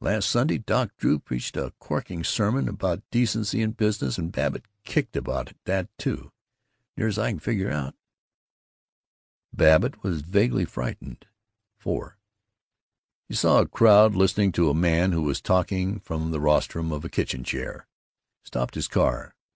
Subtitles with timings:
[0.00, 5.16] Last Sunday Doc Drew preached a corking sermon about decency in business and Babbitt kicked
[5.16, 6.30] about that, too.
[6.96, 7.96] Near's I can figure out"
[9.52, 11.26] Babbitt was vaguely frightened.
[11.84, 12.14] IV
[13.28, 17.04] He saw a crowd listening to a man who was talking from the rostrum of
[17.04, 17.88] a kitchen chair.
[18.42, 19.34] He stopped his car.